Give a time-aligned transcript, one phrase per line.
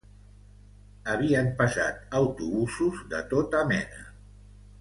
[1.15, 4.05] Havien passat autobusos de tota mena.